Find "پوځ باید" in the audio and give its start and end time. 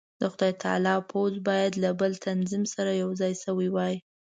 1.11-1.73